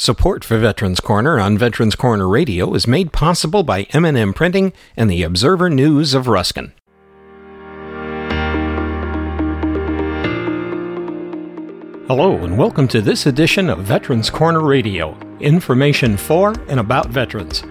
[0.00, 5.10] Support for Veterans Corner on Veterans Corner Radio is made possible by M&M Printing and
[5.10, 6.72] the Observer News of Ruskin.
[12.08, 17.62] Hello and welcome to this edition of Veterans Corner Radio, information for and about veterans.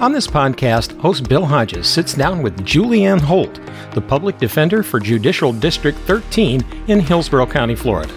[0.00, 3.58] On this podcast, host Bill Hodges sits down with Julianne Holt,
[3.94, 8.12] the public defender for Judicial District 13 in Hillsborough County, Florida.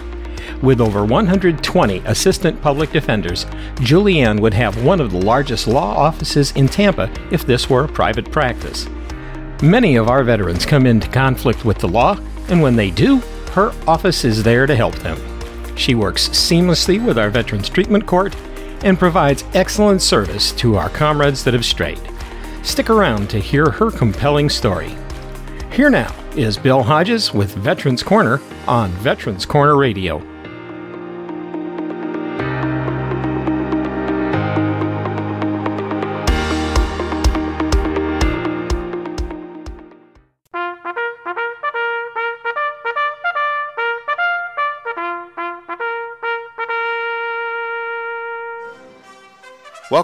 [0.64, 3.44] With over 120 assistant public defenders,
[3.76, 7.88] Julianne would have one of the largest law offices in Tampa if this were a
[7.88, 8.88] private practice.
[9.62, 13.18] Many of our veterans come into conflict with the law, and when they do,
[13.52, 15.18] her office is there to help them.
[15.76, 18.34] She works seamlessly with our Veterans Treatment Court
[18.84, 22.00] and provides excellent service to our comrades that have strayed.
[22.62, 24.96] Stick around to hear her compelling story.
[25.70, 30.33] Here now is Bill Hodges with Veterans Corner on Veterans Corner Radio.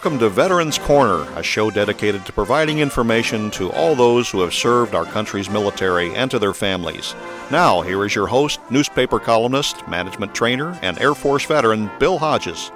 [0.03, 4.55] Welcome to Veterans Corner, a show dedicated to providing information to all those who have
[4.55, 7.15] served our country's military and to their families.
[7.51, 12.73] Now, here is your host, newspaper columnist, management trainer, and Air Force veteran, Bill Hodges.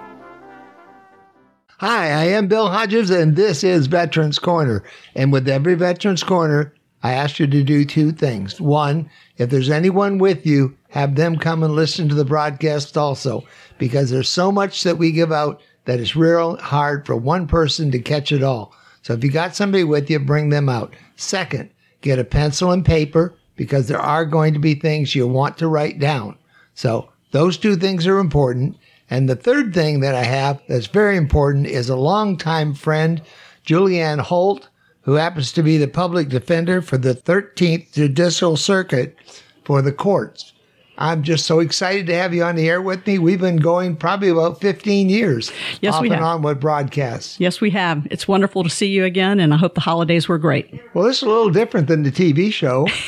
[1.78, 4.84] Hi, I am Bill Hodges, and this is Veterans Corner.
[5.14, 8.60] And with every Veterans Corner, I ask you to do two things.
[8.60, 9.08] One,
[9.38, 13.44] if there's anyone with you, have them come and listen to the broadcast also,
[13.78, 17.90] because there's so much that we give out that it's real hard for one person
[17.90, 18.74] to catch it all.
[19.02, 20.94] So if you got somebody with you, bring them out.
[21.16, 25.58] Second, get a pencil and paper because there are going to be things you want
[25.58, 26.36] to write down.
[26.74, 28.76] So those two things are important.
[29.10, 33.20] And the third thing that I have that's very important is a longtime friend,
[33.66, 34.68] Julianne Holt,
[35.02, 39.16] who happens to be the public defender for the 13th Judicial Circuit
[39.64, 40.53] for the courts.
[40.96, 43.18] I'm just so excited to have you on the air with me.
[43.18, 45.50] We've been going probably about 15 years.
[45.80, 46.24] Yes, off we and have.
[46.24, 47.38] on with broadcasts.
[47.40, 48.06] Yes, we have.
[48.10, 50.72] It's wonderful to see you again, and I hope the holidays were great.
[50.94, 52.86] Well, this is a little different than the TV show.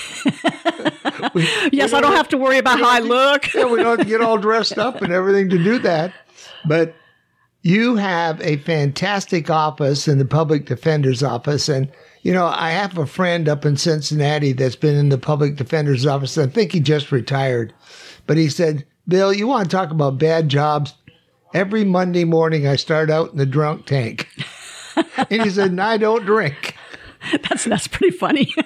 [1.35, 3.53] We- Yes, I don't have to worry about how I look.
[3.55, 6.13] yeah, we don't have to get all dressed up and everything to do that.
[6.67, 6.95] But
[7.63, 11.69] you have a fantastic office in the public defender's office.
[11.69, 11.91] And,
[12.27, 16.05] you know, I have a friend up in Cincinnati that's been in the public defender's
[16.05, 16.37] office.
[16.37, 17.73] I think he just retired.
[18.27, 20.95] But he said, Bill, you want to talk about bad jobs?
[21.55, 24.27] Every Monday morning, I start out in the drunk tank.
[25.31, 26.75] and he said, I don't drink.
[27.67, 28.55] That's that's pretty funny.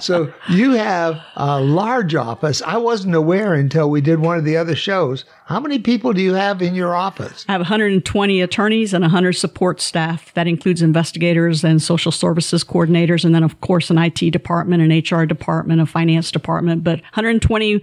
[0.00, 2.62] So you have a large office.
[2.62, 5.24] I wasn't aware until we did one of the other shows.
[5.44, 7.44] How many people do you have in your office?
[7.48, 10.32] I have 120 attorneys and 100 support staff.
[10.34, 14.90] That includes investigators and social services coordinators, and then of course an IT department, an
[14.90, 16.82] HR department, a finance department.
[16.82, 17.82] But 120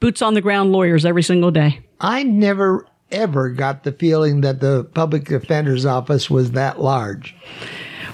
[0.00, 1.80] boots on the ground lawyers every single day.
[2.00, 7.36] I never ever got the feeling that the public defender's office was that large.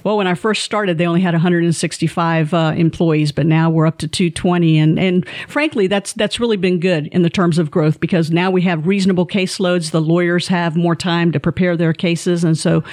[0.05, 3.99] Well, when I first started, they only had 165 uh, employees, but now we're up
[3.99, 4.79] to 220.
[4.79, 8.51] And, and frankly, that's, that's really been good in the terms of growth because now
[8.51, 9.91] we have reasonable caseloads.
[9.91, 12.45] The lawyers have more time to prepare their cases.
[12.45, 12.85] And so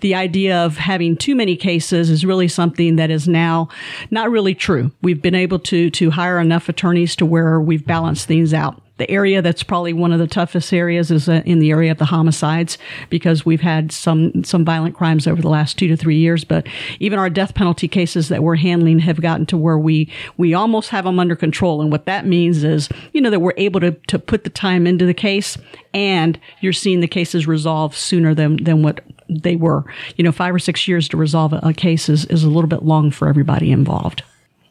[0.00, 3.68] the idea of having too many cases is really something that is now
[4.10, 4.90] not really true.
[5.02, 8.83] We've been able to, to hire enough attorneys to where we've balanced things out.
[8.96, 11.98] The area that's probably one of the toughest areas is uh, in the area of
[11.98, 12.78] the homicides
[13.10, 16.44] because we've had some some violent crimes over the last two to three years.
[16.44, 16.68] But
[17.00, 20.90] even our death penalty cases that we're handling have gotten to where we we almost
[20.90, 21.82] have them under control.
[21.82, 24.86] And what that means is, you know, that we're able to to put the time
[24.86, 25.58] into the case,
[25.92, 29.84] and you're seeing the cases resolve sooner than than what they were.
[30.16, 32.68] You know, five or six years to resolve a, a case is, is a little
[32.68, 34.22] bit long for everybody involved.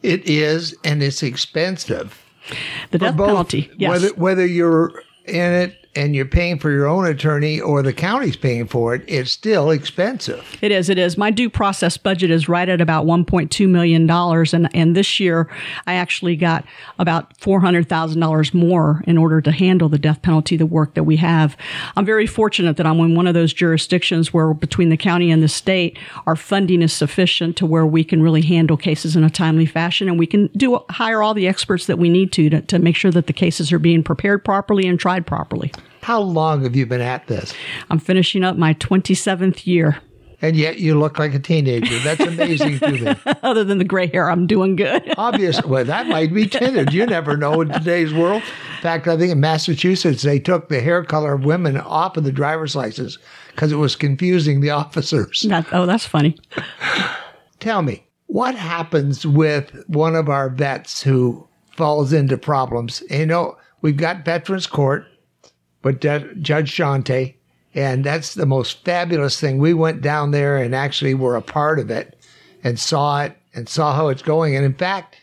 [0.02, 2.23] It is, and it's expensive.
[2.90, 3.90] The death both, penalty, yes.
[3.90, 8.36] Whether whether you're in it and you're paying for your own attorney or the county's
[8.36, 10.44] paying for it, it's still expensive.
[10.60, 10.88] It is.
[10.88, 11.16] It is.
[11.16, 14.10] My due process budget is right at about $1.2 million.
[14.10, 15.48] And, and this year
[15.86, 16.64] I actually got
[16.98, 21.56] about $400,000 more in order to handle the death penalty, the work that we have.
[21.96, 25.42] I'm very fortunate that I'm in one of those jurisdictions where between the county and
[25.42, 29.30] the state, our funding is sufficient to where we can really handle cases in a
[29.30, 32.60] timely fashion and we can do hire all the experts that we need to, to,
[32.62, 35.72] to make sure that the cases are being prepared properly and tried properly.
[36.04, 37.54] How long have you been at this?
[37.88, 40.02] I'm finishing up my 27th year.
[40.42, 41.98] And yet you look like a teenager.
[42.00, 43.14] That's amazing to me.
[43.42, 45.14] Other than the gray hair, I'm doing good.
[45.16, 46.92] Obviously, well, that might be tinted.
[46.92, 48.42] You never know in today's world.
[48.42, 52.24] In fact, I think in Massachusetts, they took the hair color of women off of
[52.24, 53.16] the driver's license
[53.52, 55.46] because it was confusing the officers.
[55.48, 56.36] That, oh, that's funny.
[57.60, 61.48] Tell me, what happens with one of our vets who
[61.78, 63.02] falls into problems?
[63.08, 65.06] You know, we've got Veterans Court,
[65.84, 67.34] but Judge Shante,
[67.74, 69.58] and that's the most fabulous thing.
[69.58, 72.18] We went down there and actually were a part of it
[72.64, 74.56] and saw it and saw how it's going.
[74.56, 75.18] And in fact,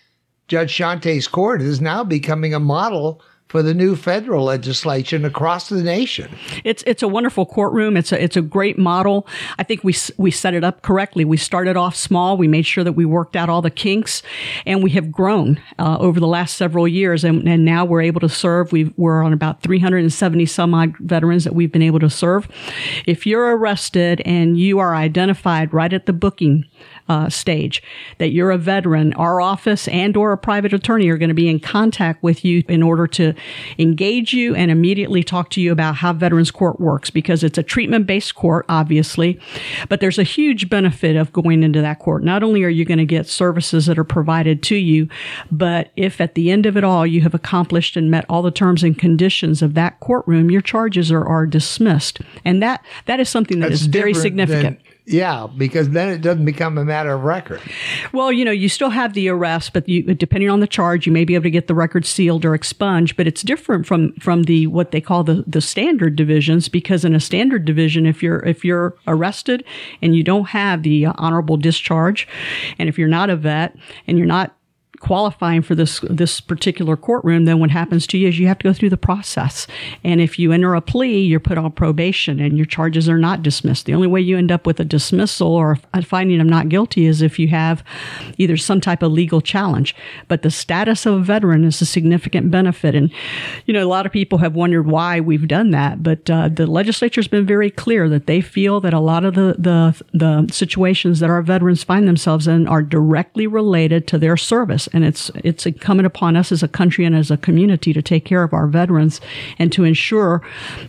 [0.47, 5.83] Judge Shante's court is now becoming a model for the new federal legislation across the
[5.83, 6.33] nation.
[6.63, 7.97] It's it's a wonderful courtroom.
[7.97, 9.27] It's a it's a great model.
[9.59, 11.25] I think we we set it up correctly.
[11.25, 12.37] We started off small.
[12.37, 14.23] We made sure that we worked out all the kinks,
[14.65, 17.25] and we have grown uh, over the last several years.
[17.25, 18.71] And, and now we're able to serve.
[18.71, 22.47] we we're on about 370 some odd veterans that we've been able to serve.
[23.05, 26.65] If you're arrested and you are identified right at the booking
[27.09, 27.83] uh, stage
[28.19, 31.49] that you're a veteran, our office and or a private attorney are going to be
[31.49, 33.33] in contact with you in order to
[33.77, 37.63] engage you and immediately talk to you about how Veterans Court works because it's a
[37.63, 39.39] treatment based court, obviously,
[39.89, 42.23] but there's a huge benefit of going into that court.
[42.23, 45.09] Not only are you going to get services that are provided to you,
[45.51, 48.51] but if at the end of it all you have accomplished and met all the
[48.51, 52.21] terms and conditions of that courtroom, your charges are, are dismissed.
[52.45, 54.79] And that, that is something that That's is very significant.
[55.05, 57.59] Yeah, because then it doesn't become a matter of record.
[58.13, 61.11] Well, you know, you still have the arrest, but you, depending on the charge, you
[61.11, 63.17] may be able to get the record sealed or expunged.
[63.17, 67.15] But it's different from from the what they call the the standard divisions, because in
[67.15, 69.63] a standard division, if you're if you're arrested
[70.01, 72.27] and you don't have the honorable discharge,
[72.77, 73.75] and if you're not a vet
[74.05, 74.55] and you're not
[75.01, 78.63] qualifying for this this particular courtroom, then what happens to you is you have to
[78.63, 79.67] go through the process.
[80.03, 83.43] And if you enter a plea, you're put on probation and your charges are not
[83.43, 83.85] dismissed.
[83.87, 87.07] The only way you end up with a dismissal or a finding of not guilty
[87.07, 87.83] is if you have
[88.37, 89.95] either some type of legal challenge.
[90.27, 92.95] But the status of a veteran is a significant benefit.
[92.95, 93.11] And,
[93.65, 96.03] you know, a lot of people have wondered why we've done that.
[96.03, 99.55] But uh, the legislature's been very clear that they feel that a lot of the,
[99.57, 104.87] the, the situations that our veterans find themselves in are directly related to their service
[104.93, 108.25] and it's it's incumbent upon us as a country and as a community to take
[108.25, 109.21] care of our veterans
[109.59, 110.41] and to ensure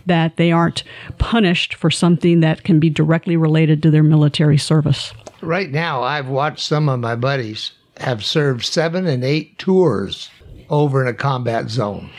[0.05, 0.83] that they aren't
[1.17, 5.13] punished for something that can be directly related to their military service.
[5.41, 10.29] Right now, I've watched some of my buddies have served seven and eight tours
[10.69, 12.09] over in a combat zone,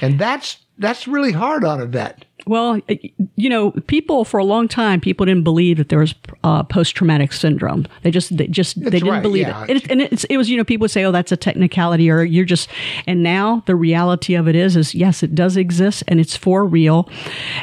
[0.00, 2.24] and that's that's really hard on a vet.
[2.46, 2.80] Well,
[3.36, 6.14] you know, people for a long time, people didn't believe that there was
[6.44, 7.86] uh, post traumatic syndrome.
[8.02, 9.64] They just, they just, That's they didn't right, believe yeah.
[9.68, 9.76] it.
[9.76, 9.90] it.
[9.90, 12.44] And it's, it was, you know, people would say, "Oh, that's a technicality," or "You're
[12.44, 12.68] just."
[13.06, 16.64] And now the reality of it is, is yes, it does exist, and it's for
[16.64, 17.08] real.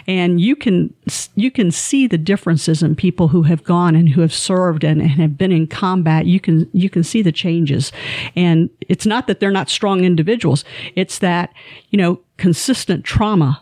[0.08, 0.94] And you can,
[1.36, 5.02] you can see the differences in people who have gone and who have served and,
[5.02, 6.26] and have been in combat.
[6.26, 7.92] You can, you can see the changes.
[8.36, 10.64] And it's not that they're not strong individuals.
[10.96, 11.54] It's that
[11.90, 13.62] you know, consistent trauma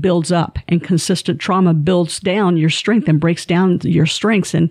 [0.00, 4.54] builds up and consistent trauma builds down your strength and breaks down your strengths.
[4.54, 4.70] And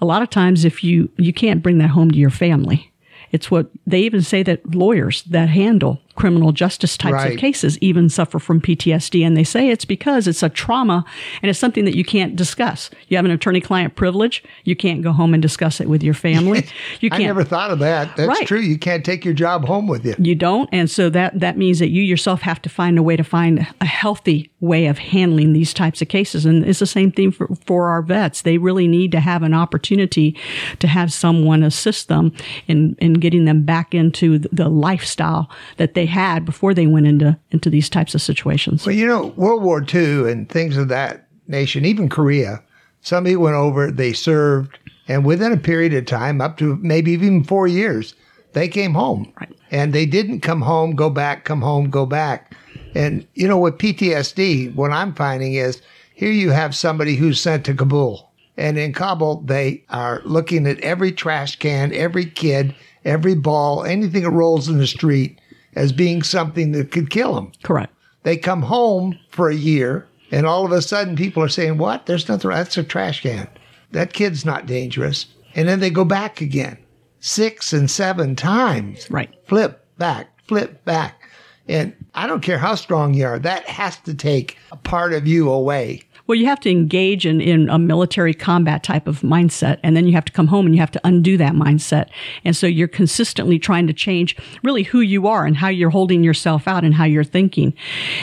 [0.00, 2.87] a lot of times if you, you can't bring that home to your family.
[3.32, 7.34] It's what they even say that lawyers that handle criminal justice types Right.
[7.34, 9.22] of cases even suffer from PTSD.
[9.24, 11.04] And they say it's because it's a trauma
[11.42, 12.90] and it's something that you can't discuss.
[13.06, 14.42] You have an attorney client privilege.
[14.64, 16.66] You can't go home and discuss it with your family.
[17.00, 17.24] You I can't.
[17.28, 18.16] never thought of that.
[18.16, 18.46] That's Right.
[18.48, 18.58] true.
[18.58, 20.16] You can't take your job home with you.
[20.18, 20.68] You don't.
[20.72, 23.64] And so that, that means that you yourself have to find a way to find
[23.80, 26.44] a healthy way of handling these types of cases.
[26.44, 28.42] And it's the same thing for, for our vets.
[28.42, 30.36] They really need to have an opportunity
[30.80, 32.32] to have someone assist them
[32.66, 37.06] in, in getting them back into the- the lifestyle that they had before they went
[37.06, 38.86] into, into these types of situations.
[38.86, 42.62] Well, you know, World War II and things of that nation, even Korea,
[43.00, 47.44] somebody went over, they served, and within a period of time, up to maybe even
[47.44, 48.14] four years,
[48.52, 49.32] they came home.
[49.40, 49.54] Right.
[49.70, 52.54] And they didn't come home, go back, come home, go back.
[52.94, 55.82] And, you know, with PTSD, what I'm finding is
[56.14, 58.30] here you have somebody who's sent to Kabul.
[58.56, 62.74] And in Kabul, they are looking at every trash can, every kid,
[63.04, 65.40] every ball, anything that rolls in the street
[65.74, 67.52] as being something that could kill them.
[67.62, 67.92] Correct.
[68.22, 72.06] They come home for a year, and all of a sudden people are saying, What?
[72.06, 73.48] There's nothing, that's a trash can.
[73.92, 75.26] That kid's not dangerous.
[75.54, 76.78] And then they go back again
[77.20, 79.10] six and seven times.
[79.10, 79.34] Right.
[79.46, 81.28] Flip back, flip back.
[81.66, 85.26] And I don't care how strong you are, that has to take a part of
[85.26, 86.02] you away.
[86.28, 90.06] Well, you have to engage in, in a military combat type of mindset, and then
[90.06, 92.10] you have to come home and you have to undo that mindset.
[92.44, 96.22] And so you're consistently trying to change really who you are and how you're holding
[96.22, 97.72] yourself out and how you're thinking.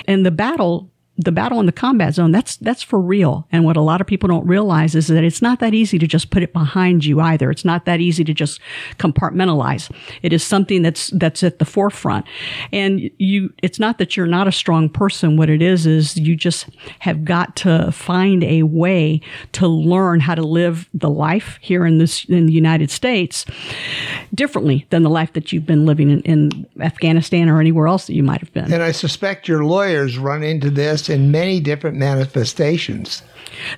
[0.08, 3.48] And the battle the battle in the combat zone, that's, that's for real.
[3.52, 6.08] And what a lot of people don't realize is that it's not that easy to
[6.08, 7.50] just put it behind you either.
[7.50, 8.60] It's not that easy to just
[8.98, 9.90] compartmentalize.
[10.22, 12.26] It is something that's, that's at the forefront.
[12.74, 15.38] And you, it's not that you're not a strong person.
[15.38, 16.68] What it is, is you just
[17.00, 19.22] have got to find a way
[19.54, 23.46] to learn how to live the life here in this, in the United States
[24.34, 28.16] differently than the life that you've been living in, in Afghanistan or anywhere else that
[28.16, 28.74] you might have been.
[28.74, 33.24] And I suspect your lawyers run into this in many different manifestations.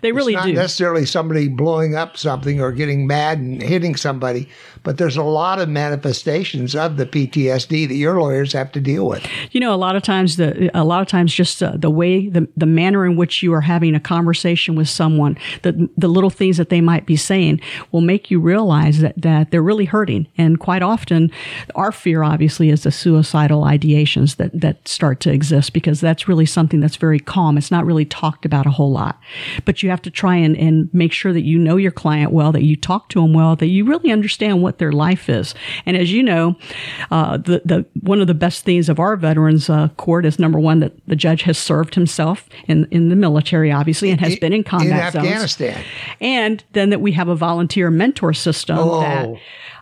[0.01, 0.53] They really it's not do.
[0.53, 4.49] necessarily somebody blowing up something or getting mad and hitting somebody,
[4.83, 9.07] but there's a lot of manifestations of the PTSD that your lawyers have to deal
[9.07, 9.25] with.
[9.51, 12.29] You know, a lot of times the a lot of times just uh, the way
[12.29, 16.29] the the manner in which you are having a conversation with someone, the the little
[16.29, 17.59] things that they might be saying
[17.91, 20.27] will make you realize that that they're really hurting.
[20.37, 21.31] And quite often,
[21.75, 26.45] our fear obviously is the suicidal ideations that that start to exist because that's really
[26.45, 27.57] something that's very calm.
[27.57, 29.19] It's not really talked about a whole lot,
[29.65, 32.51] but you have to try and and make sure that you know your client well,
[32.51, 35.53] that you talk to them well, that you really understand what their life is.
[35.85, 36.55] And as you know,
[37.11, 40.59] uh, the the one of the best things of our veterans uh, court is number
[40.59, 44.39] one that the judge has served himself in in the military, obviously, and has In-
[44.39, 45.25] been in combat in zones.
[45.27, 45.83] Afghanistan.
[46.21, 49.01] and then that we have a volunteer mentor system Oh.
[49.01, 49.29] that.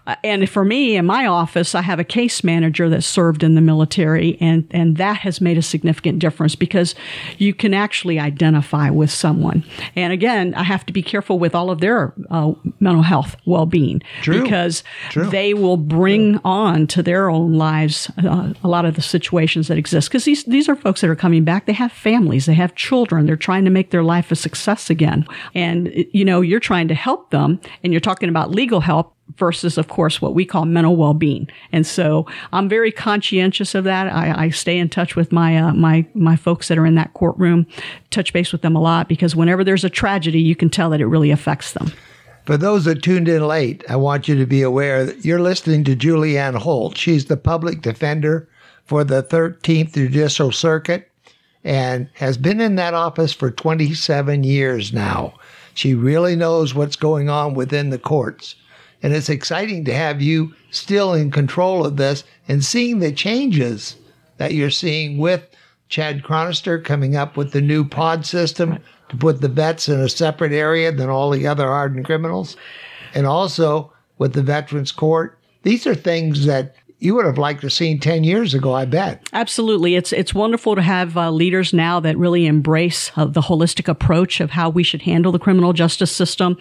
[0.08, 3.56] Uh, and for me in my office, I have a case manager that served in
[3.56, 6.96] the military, and, and that has made a significant difference because
[7.38, 9.64] you can actually identify with someone.
[9.96, 13.66] And again, I have to be careful with all of their uh, mental health well
[13.66, 15.30] being because True.
[15.30, 19.78] they will bring on to their own lives uh, a lot of the situations that
[19.78, 20.10] exist.
[20.10, 23.26] Because these, these are folks that are coming back, they have families, they have children,
[23.26, 25.26] they're trying to make their life a success again.
[25.54, 29.78] And, you know, you're trying to help them, and you're talking about legal help versus,
[29.78, 31.50] of course, what we call mental well-being.
[31.72, 34.08] And so I'm very conscientious of that.
[34.08, 37.14] I, I stay in touch with my uh, my my folks that are in that
[37.14, 37.66] courtroom,
[38.12, 41.02] touch base with them a lot because whenever there's a tragedy, you can tell that
[41.02, 41.92] it really affects them.
[42.46, 45.84] For those that tuned in late, I want you to be aware that you're listening
[45.86, 46.96] to Julianne Holt.
[46.96, 48.48] She's the public defender
[48.86, 51.12] for the 13th Judicial Circuit
[51.64, 55.34] and has been in that office for 27 years now.
[55.74, 58.56] She really knows what's going on within the courts.
[59.04, 63.96] And it's exciting to have you still in control of this and seeing the changes
[64.38, 65.48] that you're seeing with
[65.90, 70.10] Chad Chronister coming up with the new pod system to put the vets in a
[70.10, 72.58] separate area than all the other hardened criminals.
[73.14, 75.38] And also with the Veterans Court.
[75.64, 76.76] These are things that
[77.06, 79.30] you would have liked to seen 10 years ago, I bet.
[79.32, 79.96] Absolutely.
[79.96, 84.42] It's it's wonderful to have uh, leaders now that really embrace uh, the holistic approach
[84.42, 86.58] of how we should handle the criminal justice system.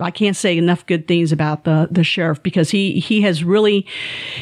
[0.00, 3.86] I can't say enough good things about the the sheriff because he he has really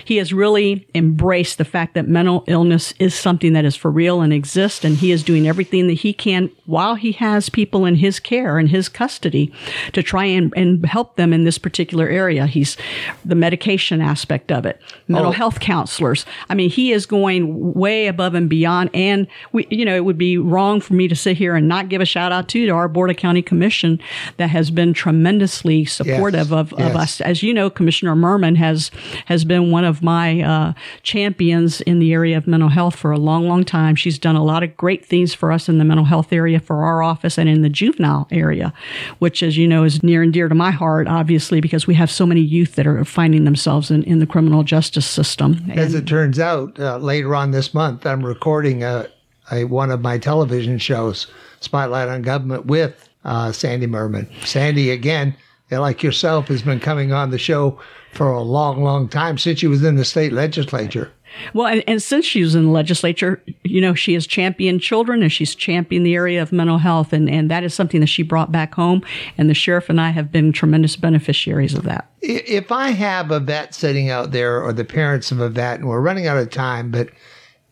[0.04, 4.20] he has really embraced the fact that mental illness is something that is for real
[4.20, 7.96] and exists and he is doing everything that he can while he has people in
[7.96, 9.52] his care and his custody
[9.92, 12.46] to try and, and help them in this particular area.
[12.46, 12.76] He's
[13.24, 15.32] the medication aspect of it, mental Oh.
[15.32, 16.24] health counselors.
[16.48, 18.90] I mean, he is going way above and beyond.
[18.94, 21.88] And we, you know, it would be wrong for me to sit here and not
[21.88, 24.00] give a shout out to, to our Board of County Commission
[24.36, 26.94] that has been tremendously supportive of, Yes.
[26.96, 27.20] us.
[27.20, 28.90] As you know, Commissioner Murman has,
[29.26, 30.72] has been one of my, uh,
[31.02, 33.96] champions in the area of mental health for a long, long time.
[33.96, 36.84] She's done a lot of great things for us in the mental health area for
[36.84, 38.72] our office and in the juvenile area,
[39.18, 42.10] which, as you know, is near and dear to my heart, obviously, because we have
[42.10, 45.70] so many youth that are finding themselves in, in the criminal justice system.
[45.70, 49.08] As it turns out, uh, later on this month, I'm recording a,
[49.50, 51.26] a, one of my television shows,
[51.60, 54.28] Spotlight on Government, with uh, Sandy Murman.
[54.44, 55.34] Sandy, again,
[55.70, 57.78] like yourself, has been coming on the show
[58.12, 61.12] for a long, long time since she was in the state legislature.
[61.54, 65.22] Well, and, and since she was in the legislature, you know, she has championed children
[65.22, 67.12] and she's championed the area of mental health.
[67.12, 69.02] And, and that is something that she brought back home.
[69.38, 72.10] And the sheriff and I have been tremendous beneficiaries of that.
[72.20, 75.88] If I have a vet sitting out there or the parents of a vet, and
[75.88, 77.08] we're running out of time, but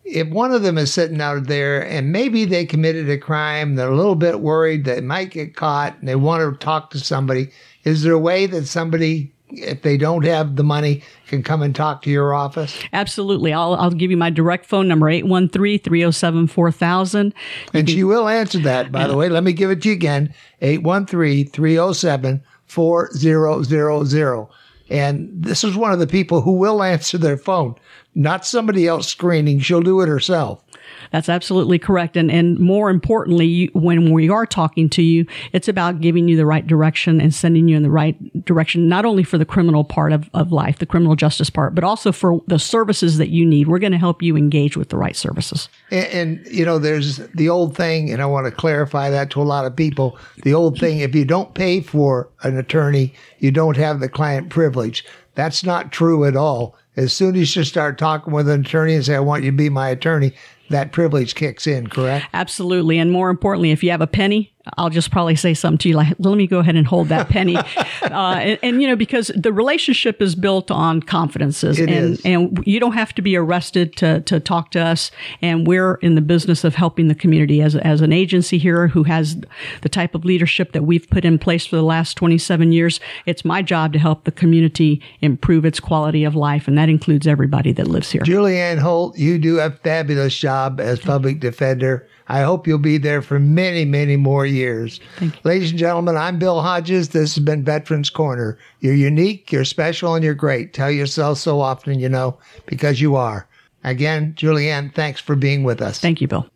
[0.05, 3.91] if one of them is sitting out there and maybe they committed a crime, they're
[3.91, 7.51] a little bit worried they might get caught and they want to talk to somebody,
[7.85, 11.75] is there a way that somebody, if they don't have the money, can come and
[11.75, 12.79] talk to your office?
[12.93, 13.53] Absolutely.
[13.53, 17.35] I'll, I'll give you my direct phone number, 813 307 4000.
[17.75, 19.29] And she will answer that, by the way.
[19.29, 24.47] Let me give it to you again 813 307 4000.
[24.91, 27.75] And this is one of the people who will answer their phone,
[28.15, 29.61] not somebody else screening.
[29.61, 30.65] She'll do it herself.
[31.13, 32.17] That's absolutely correct.
[32.17, 36.37] And, and more importantly, you, when we are talking to you, it's about giving you
[36.37, 39.85] the right direction and sending you in the right direction, not only for the criminal
[39.85, 43.45] part of, of life, the criminal justice part, but also for the services that you
[43.45, 43.69] need.
[43.69, 45.69] We're going to help you engage with the right services.
[45.91, 49.43] And, and, you know, there's the old thing, and I want to clarify that to
[49.43, 50.19] a lot of people.
[50.43, 54.51] The old thing, if you don't pay for an attorney, you don't have the client
[54.51, 55.05] privilege.
[55.35, 56.77] That's not true at all.
[56.97, 59.57] As soon as you start talking with an attorney and say, I want you to
[59.57, 60.33] be my attorney,
[60.71, 62.27] that privilege kicks in, correct?
[62.35, 62.99] Absolutely.
[62.99, 65.97] And more importantly, if you have a penny, I'll just probably say something to you
[65.97, 67.57] like, let me go ahead and hold that penny.
[67.57, 67.65] uh,
[68.03, 72.21] and, and, you know, because the relationship is built on confidences It and, is.
[72.25, 75.11] and you don't have to be arrested to, to talk to us.
[75.41, 79.05] And we're in the business of helping the community as, as an agency here who
[79.05, 79.41] has
[79.81, 83.01] the type of leadership that we've put in place for the last 27 years.
[83.25, 86.69] It's my job to help the community improve its quality of life.
[86.69, 88.21] And that includes everybody that lives here.
[88.23, 92.07] Julianne Holt, you do a fabulous job as public defender.
[92.29, 95.01] I hope you'll be there for many, many more years.
[95.45, 97.11] Ladies and gentlemen, I'm Bill Hodges.
[97.11, 98.59] This has been Veterans Corner.
[98.81, 100.75] You're unique, you're special, and you're great.
[100.75, 103.47] Tell yourself so often, you know, because you are.
[103.85, 106.01] Again, Julianne, thanks for being with us.
[106.01, 106.49] Thank you, Bill.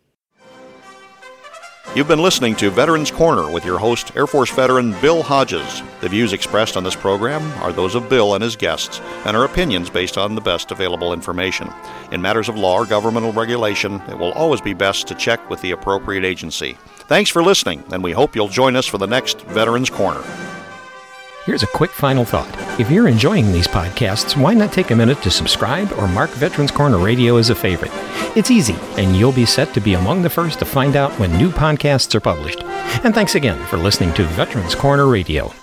[1.95, 5.83] You've been listening to Veterans Corner with your host, Air Force veteran Bill Hodges.
[6.01, 9.45] The views expressed on this program are those of Bill and his guests and are
[9.45, 11.71] opinions based on the best available information.
[12.11, 15.61] In matters of law or governmental regulation, it will always be best to check with
[15.61, 16.77] the appropriate agency.
[17.07, 20.23] Thanks for listening, and we hope you'll join us for the next Veterans Corner.
[21.45, 22.79] Here's a quick final thought.
[22.79, 26.71] If you're enjoying these podcasts, why not take a minute to subscribe or mark Veterans
[26.71, 27.91] Corner Radio as a favorite?
[28.37, 31.37] It's easy, and you'll be set to be among the first to find out when
[31.37, 32.63] new podcasts are published.
[33.03, 35.53] And thanks again for listening to Veterans Corner Radio.